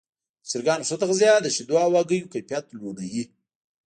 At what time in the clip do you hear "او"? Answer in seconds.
1.85-1.91